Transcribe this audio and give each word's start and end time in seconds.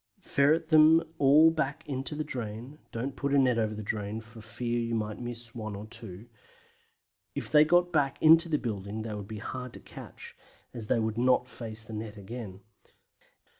Ferret 0.21 0.69
them 0.69 1.03
all 1.19 1.51
back 1.51 1.87
into 1.87 2.15
the 2.15 2.23
drain; 2.23 2.79
don't 2.91 3.15
put 3.15 3.35
a 3.35 3.37
net 3.37 3.59
over 3.59 3.75
the 3.75 3.83
drain 3.83 4.19
for 4.19 4.41
fear 4.41 4.79
you 4.79 4.95
might 4.95 5.19
miss 5.19 5.53
one 5.53 5.75
or 5.75 5.85
two. 5.85 6.27
If 7.35 7.51
they 7.51 7.63
got 7.65 7.91
back 7.91 8.19
into 8.19 8.49
the 8.49 8.57
building 8.57 9.03
they 9.03 9.13
would 9.13 9.27
be 9.27 9.37
hard 9.37 9.73
to 9.73 9.79
catch, 9.79 10.35
as 10.73 10.87
they 10.87 10.97
would 10.97 11.19
not 11.19 11.47
face 11.47 11.83
the 11.85 11.93
net 11.93 12.17
again. 12.17 12.61